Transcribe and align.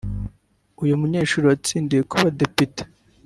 uyu 0.83 0.99
munyesshuli 1.01 1.45
watsindiye 1.49 2.01
kuba 2.11 2.27
depite 2.39 2.81